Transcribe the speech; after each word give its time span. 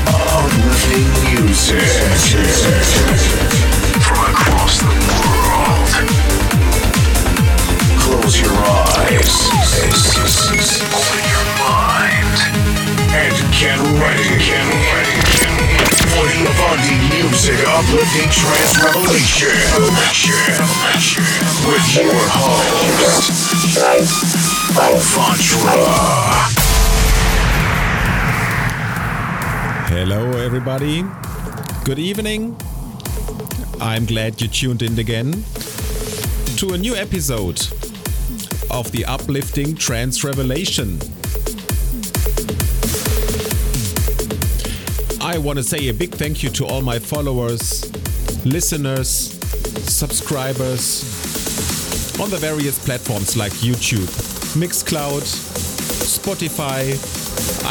uplifting 0.08 1.08
music 1.36 1.86
from 4.02 4.18
across 4.34 4.80
the 4.80 4.88
world. 6.08 6.21
Close 8.12 8.42
your 8.42 8.52
eyes, 8.52 9.48
open 10.92 11.24
your 11.32 11.48
mind, 11.64 12.36
and 13.16 13.32
get 13.56 13.80
ready, 14.04 14.28
get 14.36 14.68
ready, 14.92 15.16
for 16.12 16.28
the 16.28 16.44
AVANDI 16.44 16.96
Music 17.08 17.56
Uplifting 17.66 18.28
Trance 18.28 18.76
Revelation 18.84 19.56
with 21.66 21.88
your 21.96 22.12
host, 22.36 23.32
Avantra. 24.76 25.72
Hello, 29.88 30.32
everybody. 30.32 31.06
Good 31.86 32.00
evening. 32.00 32.58
I'm 33.80 34.06
glad 34.06 34.42
you 34.42 34.50
tuned 34.50 34.82
in 34.82 35.00
again 35.00 35.46
to 36.58 36.74
a 36.74 36.78
new 36.78 36.94
episode 36.94 37.66
of 38.72 38.92
the 38.92 39.04
Uplifting 39.06 39.76
Trance 39.76 40.24
Revelation. 40.24 40.98
I 45.22 45.38
want 45.38 45.58
to 45.58 45.64
say 45.64 45.90
a 45.90 45.94
big 45.94 46.12
thank 46.12 46.42
you 46.42 46.50
to 46.52 46.66
all 46.66 46.82
my 46.82 46.98
followers, 46.98 47.92
listeners, 48.46 49.08
subscribers 49.88 51.04
on 52.20 52.30
the 52.30 52.38
various 52.38 52.84
platforms 52.84 53.36
like 53.36 53.52
YouTube, 53.54 54.08
Mixcloud, 54.56 55.22
Spotify, 55.22 56.94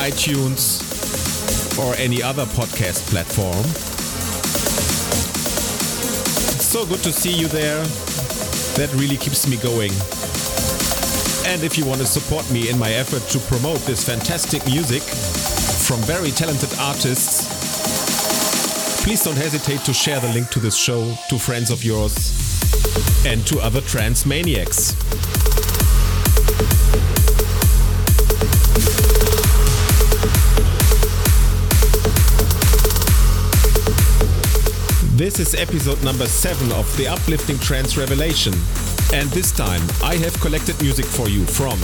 iTunes, 0.06 0.80
or 1.78 1.94
any 1.96 2.22
other 2.22 2.44
podcast 2.44 3.08
platform. 3.10 3.64
It's 6.54 6.66
so 6.66 6.84
good 6.86 7.02
to 7.04 7.12
see 7.12 7.32
you 7.32 7.48
there. 7.48 7.82
That 8.76 8.92
really 8.94 9.16
keeps 9.16 9.48
me 9.48 9.56
going. 9.56 9.92
And 11.46 11.64
if 11.64 11.76
you 11.76 11.84
want 11.84 12.00
to 12.00 12.06
support 12.06 12.48
me 12.50 12.68
in 12.68 12.78
my 12.78 12.90
effort 12.92 13.22
to 13.30 13.38
promote 13.48 13.78
this 13.80 14.04
fantastic 14.04 14.64
music 14.66 15.02
from 15.02 16.00
very 16.00 16.30
talented 16.30 16.70
artists, 16.78 17.48
please 19.02 19.24
don't 19.24 19.36
hesitate 19.36 19.80
to 19.80 19.92
share 19.92 20.20
the 20.20 20.32
link 20.32 20.50
to 20.50 20.60
this 20.60 20.76
show 20.76 21.14
to 21.28 21.38
friends 21.38 21.70
of 21.70 21.82
yours 21.82 22.32
and 23.26 23.46
to 23.46 23.58
other 23.60 23.80
trance 23.80 24.24
maniacs. 24.26 24.94
This 35.16 35.38
is 35.38 35.54
episode 35.54 36.02
number 36.02 36.26
7 36.26 36.72
of 36.72 36.96
the 36.96 37.08
Uplifting 37.08 37.58
Trance 37.58 37.96
Revelation. 37.96 38.54
And 39.12 39.28
this 39.30 39.50
time 39.50 39.82
I 40.04 40.14
have 40.16 40.40
collected 40.40 40.80
music 40.80 41.04
for 41.04 41.28
you 41.28 41.44
from 41.44 41.76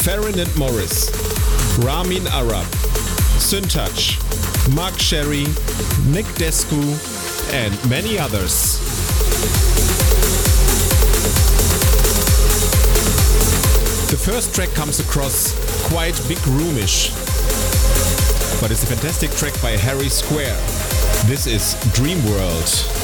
Ferrin 0.00 0.38
and 0.38 0.56
Morris, 0.56 1.10
Ramin 1.78 2.26
Arab, 2.28 2.64
Syntouch, 3.36 4.16
Mark 4.74 4.98
Sherry, 4.98 5.44
Nick 6.10 6.24
Desku, 6.36 6.82
and 7.52 7.90
many 7.90 8.18
others. 8.18 8.78
The 14.10 14.16
first 14.16 14.54
track 14.54 14.70
comes 14.70 15.00
across 15.00 15.52
quite 15.90 16.18
big 16.28 16.38
roomish, 16.46 17.10
but 18.62 18.70
it's 18.70 18.84
a 18.84 18.86
fantastic 18.86 19.30
track 19.32 19.52
by 19.60 19.72
Harry 19.72 20.08
Square. 20.08 20.56
This 21.26 21.46
is 21.46 21.76
Dream 21.92 22.24
World. 22.24 22.97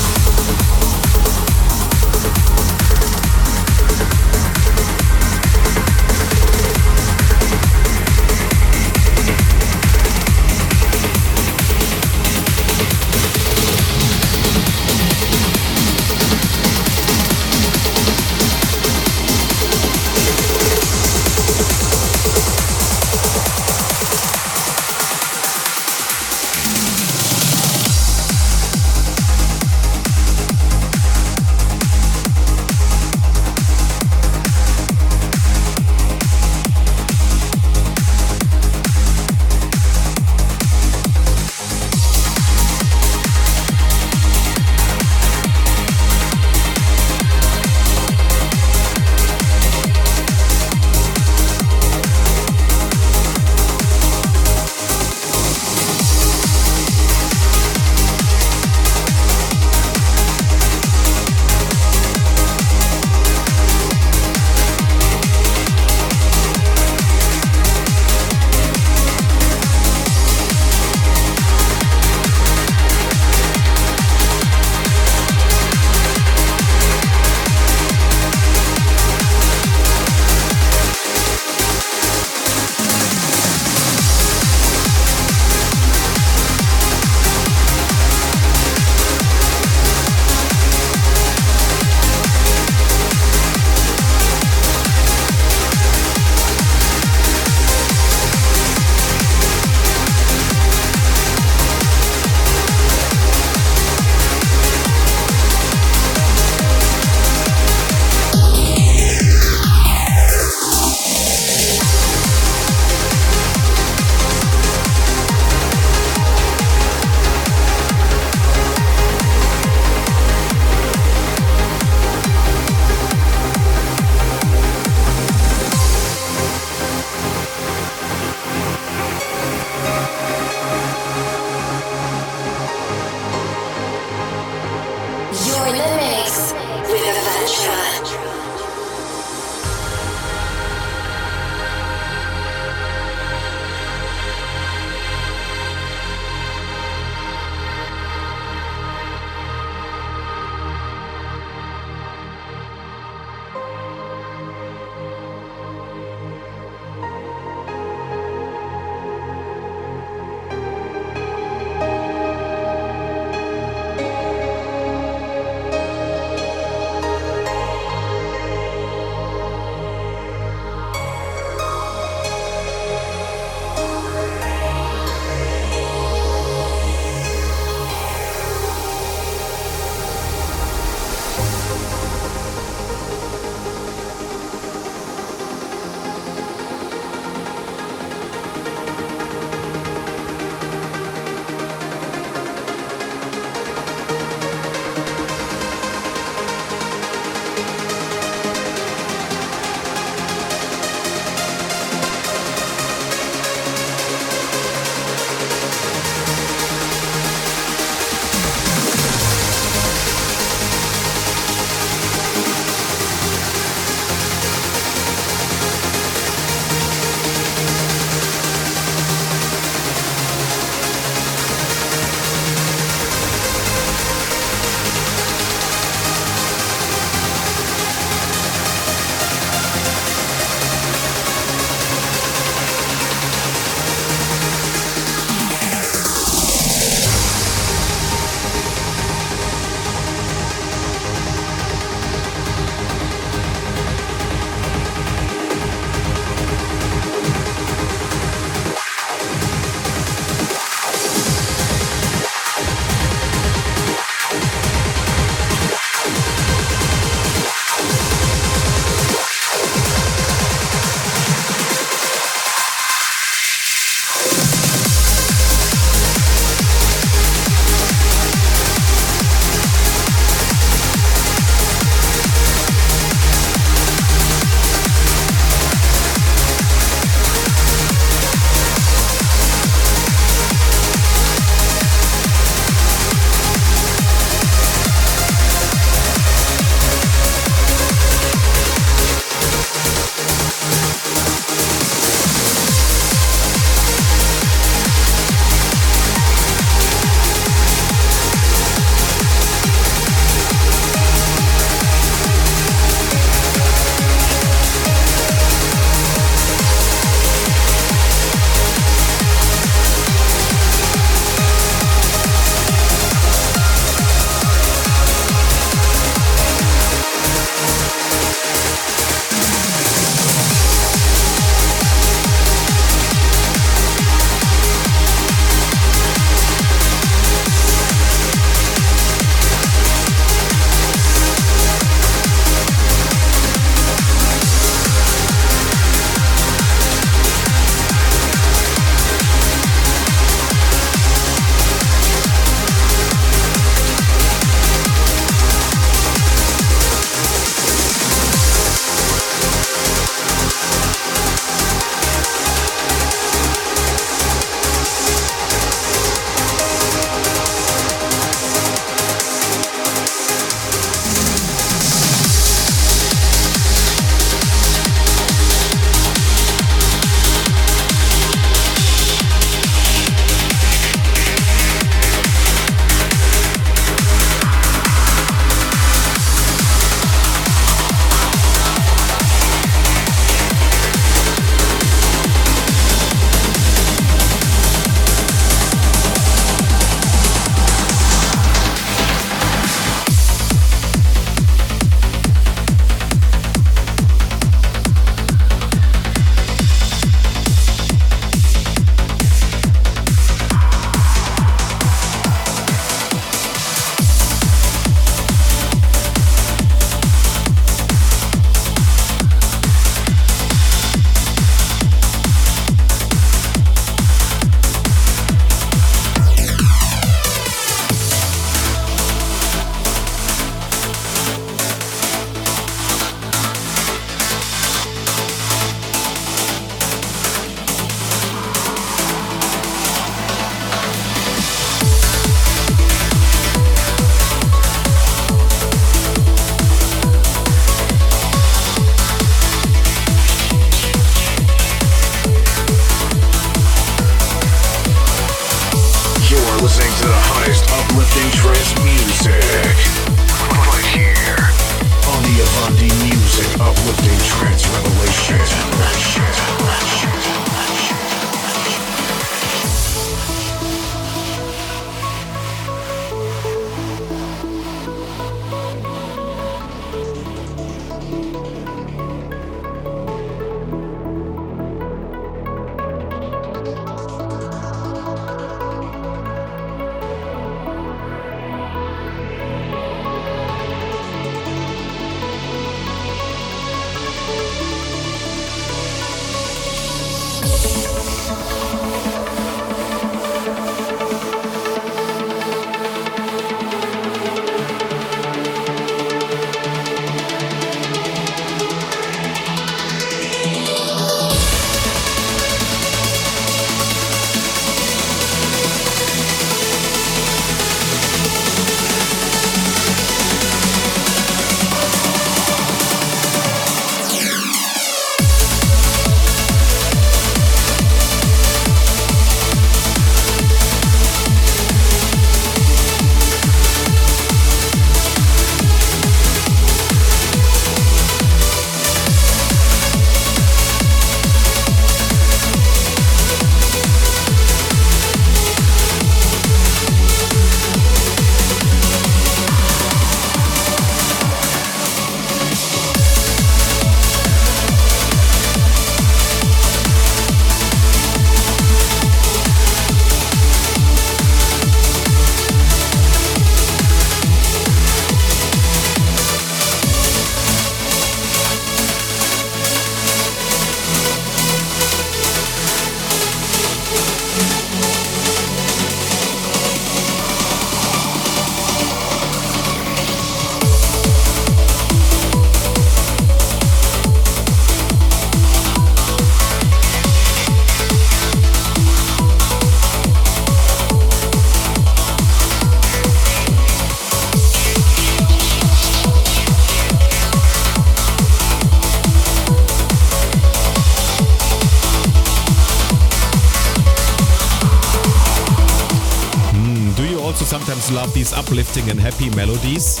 Uplifting 598.48 598.88
and 598.88 598.98
happy 598.98 599.28
melodies, 599.36 600.00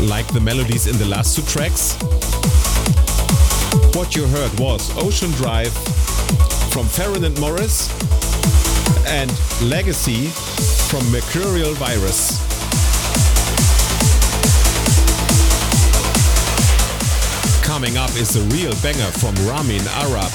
like 0.00 0.26
the 0.32 0.40
melodies 0.40 0.88
in 0.88 0.98
the 0.98 1.04
last 1.04 1.36
two 1.36 1.42
tracks. 1.42 1.94
What 3.94 4.16
you 4.16 4.26
heard 4.26 4.50
was 4.58 4.90
Ocean 4.96 5.30
Drive 5.38 5.72
from 6.72 6.86
Ferrin 6.86 7.22
and 7.22 7.38
Morris 7.38 7.88
and 9.06 9.30
Legacy 9.62 10.26
from 10.90 11.08
Mercurial 11.12 11.72
Virus. 11.74 12.42
Coming 17.62 17.96
up 17.96 18.10
is 18.16 18.34
a 18.34 18.42
real 18.56 18.74
banger 18.82 19.12
from 19.20 19.36
Ramin 19.46 19.86
Arab. 20.02 20.32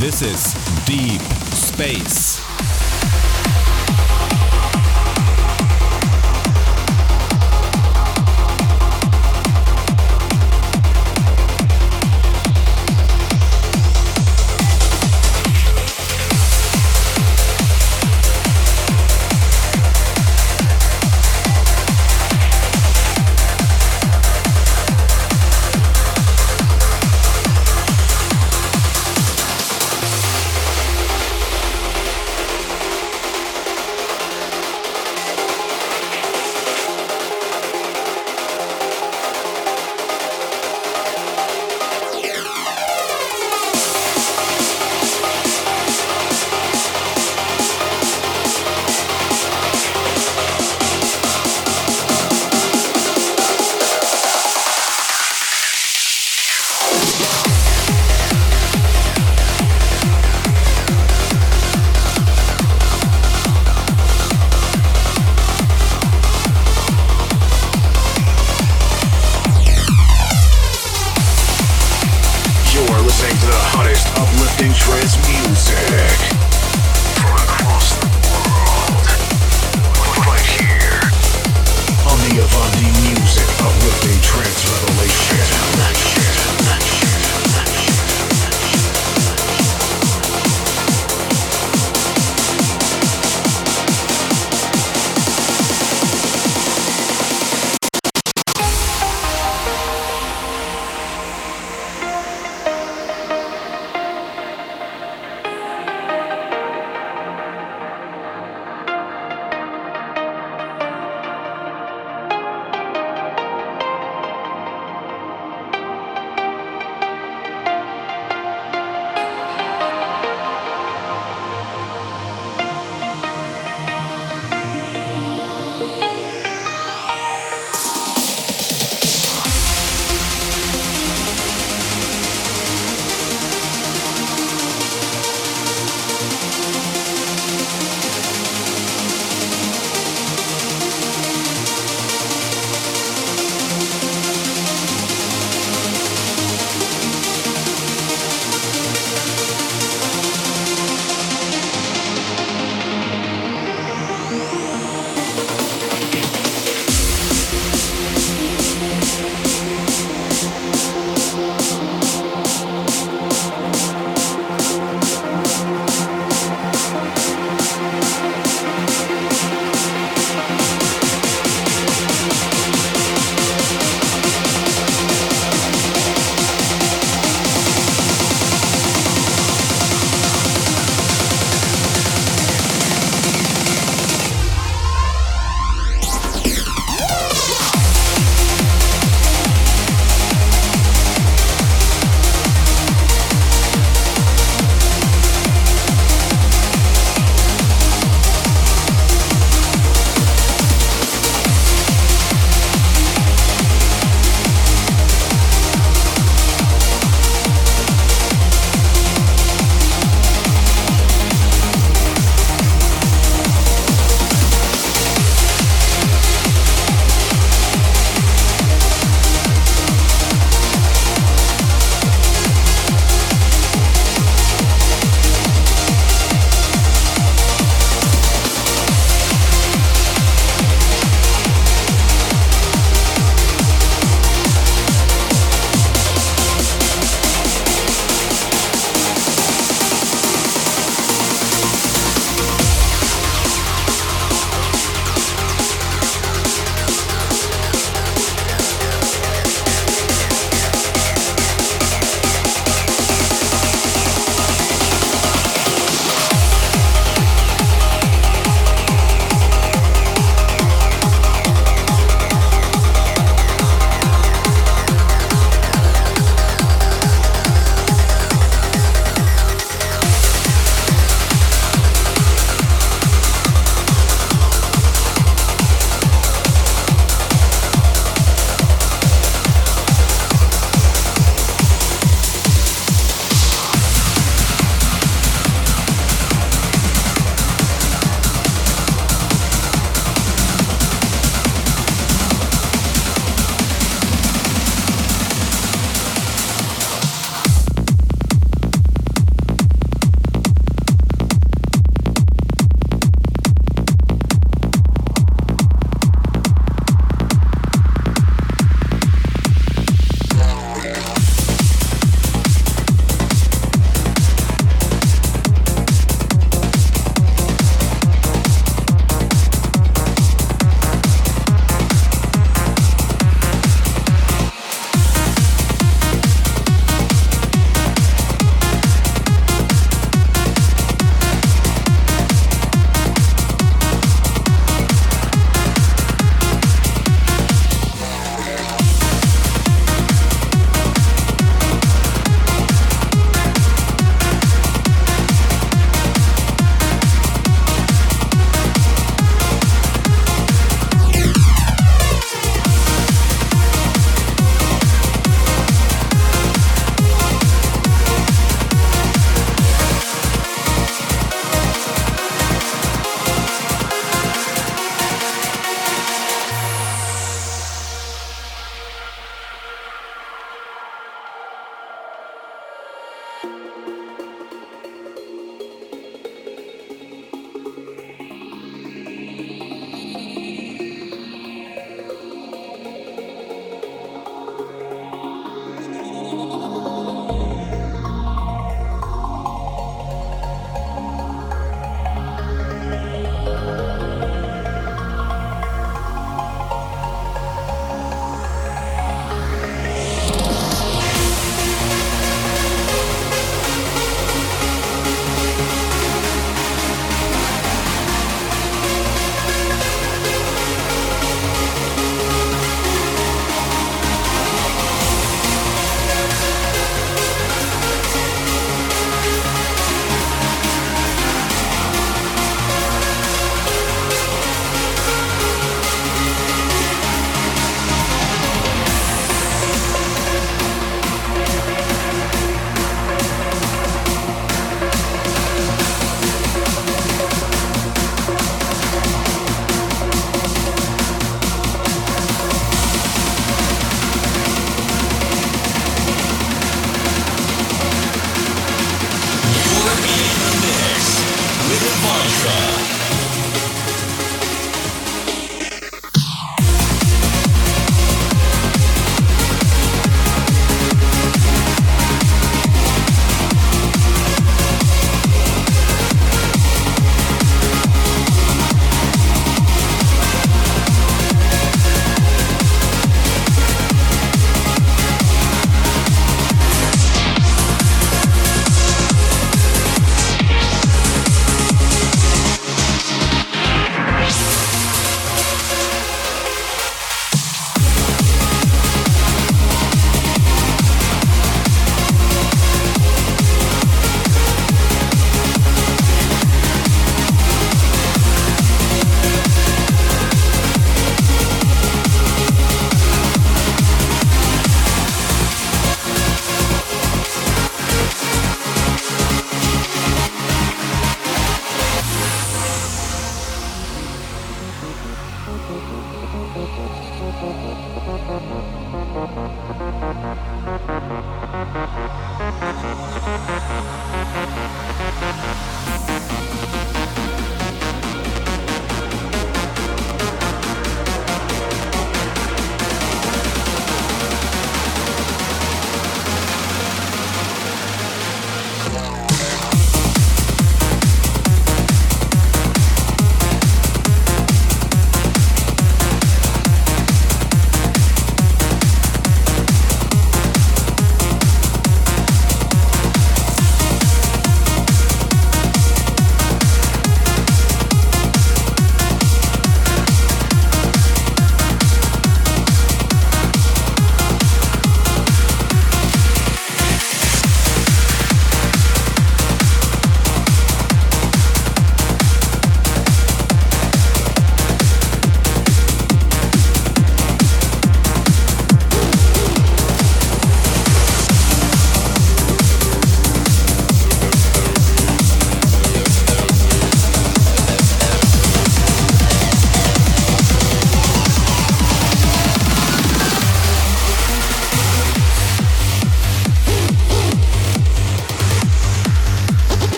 This 0.00 0.22
is 0.22 0.54
Deep 0.86 1.20
Space. 1.52 2.29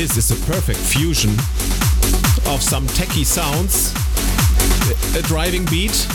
This 0.00 0.16
is 0.16 0.30
a 0.30 0.46
perfect 0.50 0.78
fusion 0.78 1.28
of 2.50 2.62
some 2.62 2.86
techie 2.86 3.22
sounds, 3.22 3.92
a 5.14 5.20
driving 5.20 5.66
beat, 5.66 6.08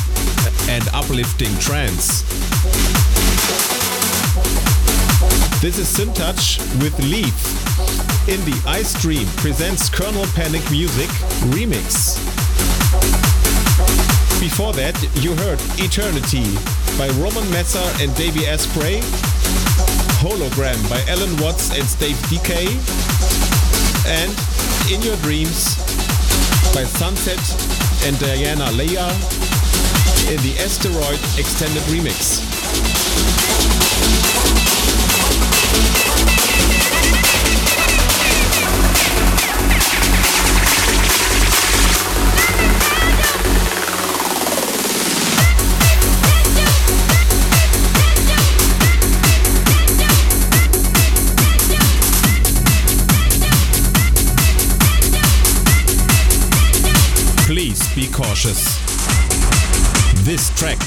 and 0.68 0.84
uplifting 0.92 1.56
trance. 1.60 2.24
This 5.62 5.78
is 5.78 5.86
Syntouch 5.86 6.58
with 6.82 6.98
Leith 6.98 8.28
in 8.28 8.44
the 8.46 8.58
Icedream 8.66 9.28
presents 9.38 9.88
Kernel 9.88 10.26
Panic 10.34 10.64
Music 10.72 11.10
Remix. 11.54 12.18
Before 14.40 14.74
that, 14.74 14.98
you 15.22 15.36
heard 15.36 15.60
Eternity 15.78 16.58
by 16.98 17.10
Roman 17.22 17.48
Messer 17.52 17.86
and 18.04 18.16
Davey 18.16 18.48
Asprey, 18.48 19.02
Hologram 20.26 20.82
by 20.90 21.04
Allen 21.08 21.38
Watts 21.38 21.70
and 21.70 21.84
Steve 21.84 22.18
Dekay, 22.32 23.15
and 24.08 24.32
In 24.92 25.02
Your 25.02 25.16
Dreams 25.18 25.76
by 26.74 26.84
Sunset 26.84 27.40
and 28.06 28.18
Diana 28.20 28.72
Leah 28.72 29.10
in 30.30 30.42
the 30.42 30.56
Asteroid 30.60 31.20
Extended 31.40 31.84
Remix. 31.84 32.55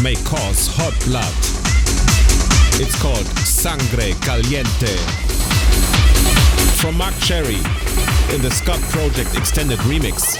May 0.02 0.14
cause 0.14 0.68
hot 0.70 0.94
blood. 1.06 1.34
It's 2.80 2.94
called 3.02 3.26
Sangre 3.44 4.14
Caliente. 4.20 4.96
From 6.80 6.96
Mark 6.96 7.14
Sherry 7.14 7.58
in 8.32 8.40
the 8.40 8.50
Scot 8.50 8.80
Project 8.92 9.36
Extended 9.36 9.78
Remix. 9.80 10.38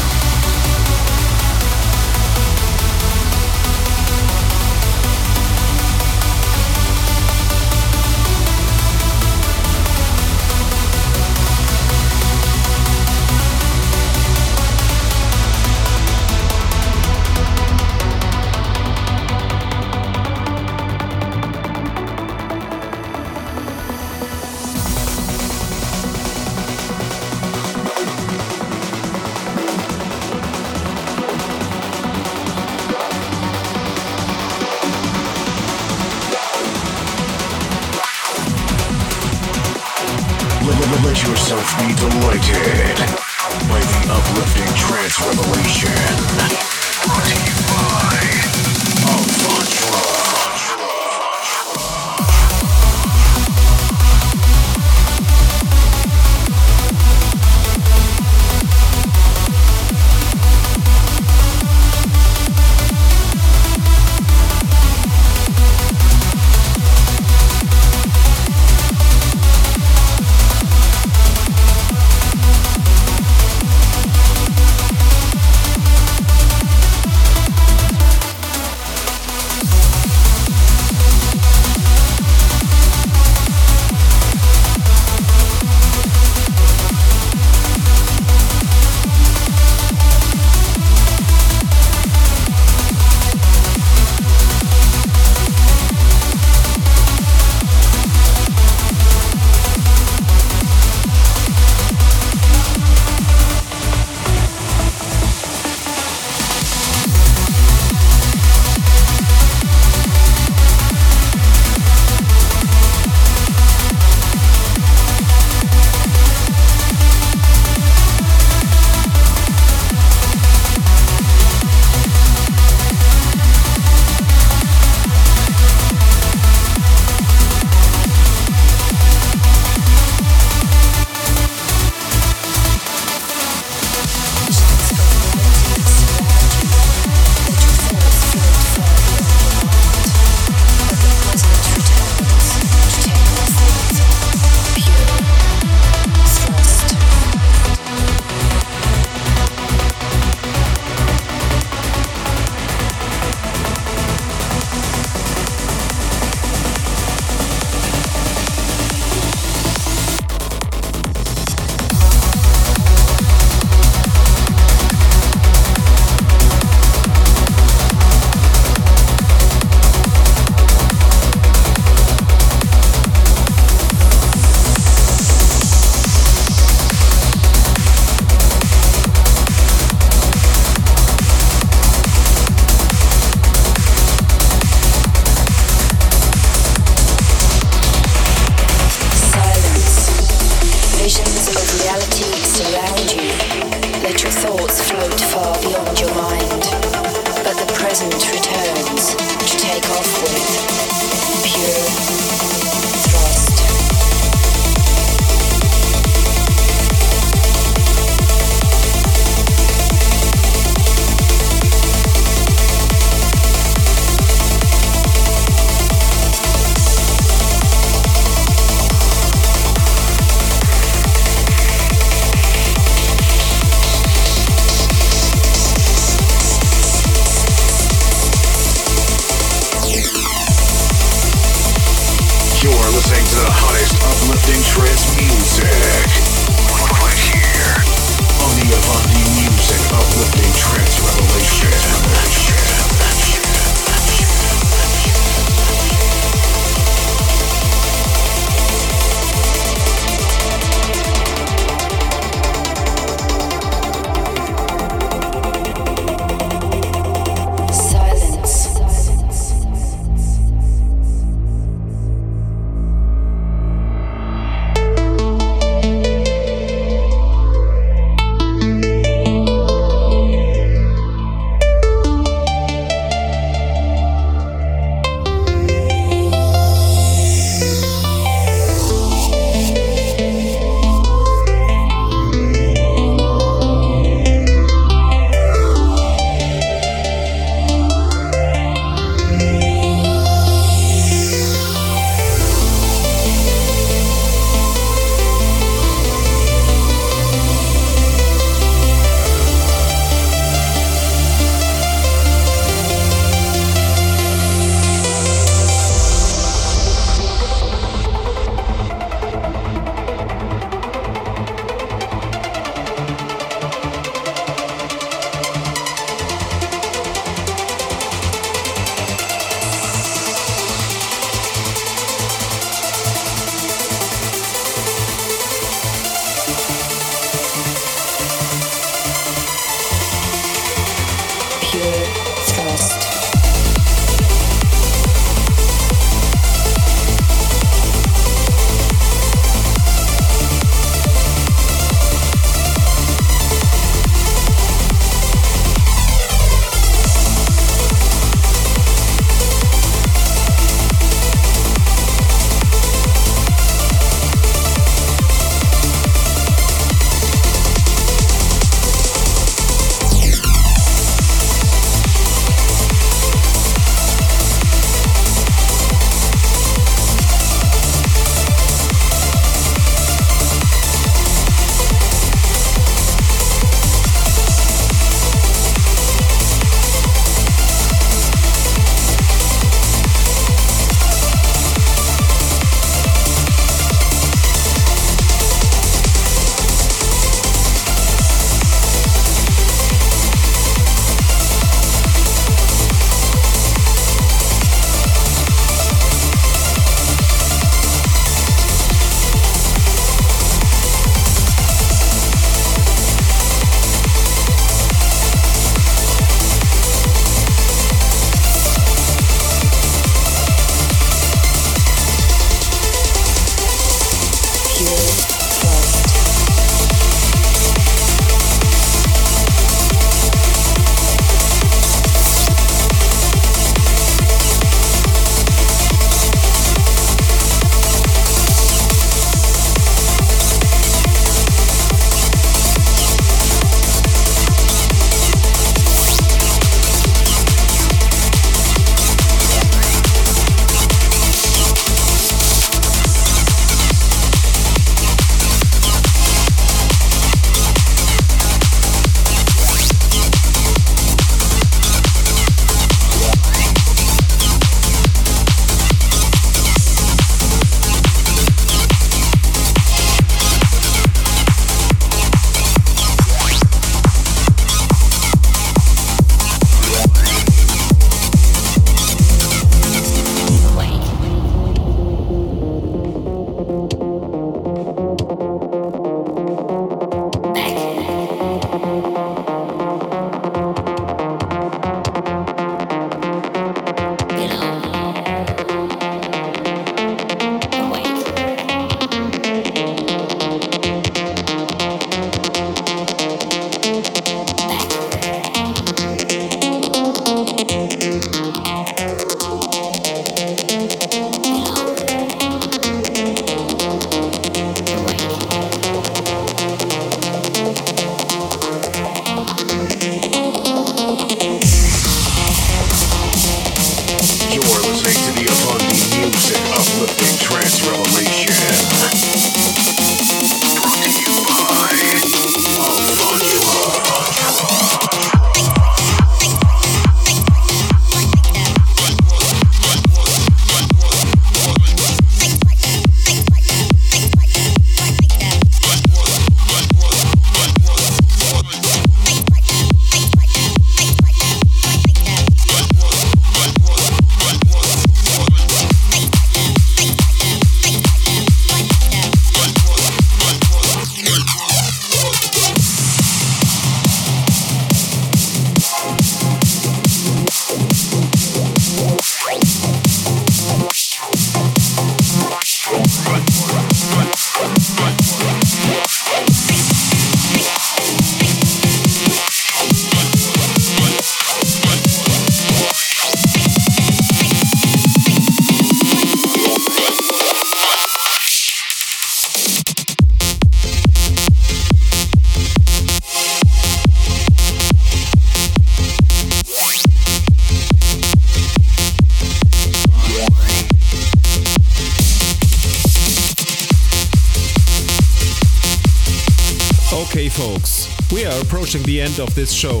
Folks, 597.60 598.08
we 598.32 598.46
are 598.46 598.58
approaching 598.62 599.02
the 599.02 599.20
end 599.20 599.38
of 599.38 599.54
this 599.54 599.70
show. 599.70 600.00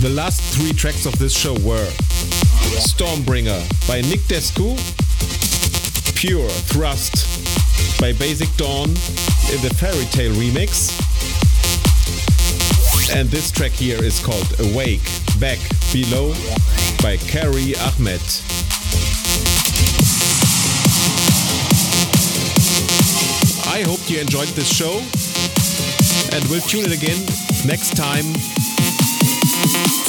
The 0.00 0.10
last 0.10 0.42
three 0.56 0.72
tracks 0.72 1.06
of 1.06 1.16
this 1.20 1.32
show 1.32 1.52
were 1.60 1.86
Stormbringer 2.82 3.62
by 3.86 4.00
Nick 4.00 4.18
Desku, 4.26 4.74
Pure 6.16 6.48
Thrust 6.48 8.00
by 8.00 8.12
Basic 8.12 8.48
Dawn 8.56 8.88
in 8.88 9.62
the 9.62 9.72
Ferry 9.78 10.04
Tayle 10.06 10.32
remix, 10.32 10.90
and 13.14 13.28
this 13.28 13.52
track 13.52 13.70
here 13.70 14.02
is 14.02 14.18
called 14.18 14.52
Awake 14.58 15.08
Back 15.38 15.60
Below 15.92 16.30
by 17.04 17.18
Khairy 17.18 17.78
Ahmed. 17.86 18.20
I 23.68 23.82
hope 23.82 24.10
you 24.10 24.18
enjoyed 24.18 24.48
this 24.48 24.68
show 24.68 25.00
and 26.32 26.44
we'll 26.48 26.60
tune 26.60 26.84
in 26.84 26.92
again 26.92 27.18
next 27.66 27.96
time 27.96 28.24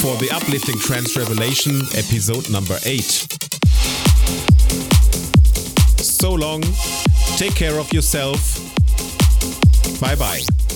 for 0.00 0.16
the 0.16 0.28
Uplifting 0.32 0.78
Trance 0.78 1.16
Revelation 1.16 1.80
episode 1.94 2.48
number 2.50 2.78
8. 2.84 3.02
So 6.00 6.32
long, 6.32 6.62
take 7.36 7.54
care 7.54 7.78
of 7.78 7.92
yourself. 7.92 8.58
Bye 10.00 10.14
bye. 10.14 10.67